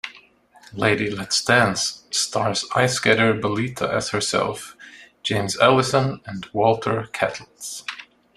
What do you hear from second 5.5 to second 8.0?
Ellison, and Walter Catlett.